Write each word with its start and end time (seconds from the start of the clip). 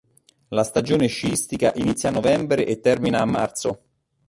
La 0.47 0.63
stagione 0.63 1.05
sciistica 1.05 1.73
inizia 1.75 2.09
a 2.09 2.11
novembre 2.11 2.65
e 2.65 2.79
termina 2.79 3.19
a 3.21 3.25
marzo. 3.25 3.83